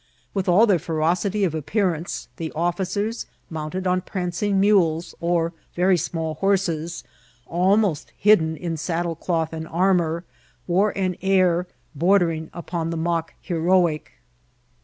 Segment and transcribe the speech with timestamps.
[0.33, 6.33] With all their ferocity of appearance, the officers, mounted on prancing mules or very small
[6.33, 7.03] horses,
[7.45, 10.23] almost hidden in saddle cloth and armour,
[10.65, 14.13] wore an air bordering upon the mock heroic.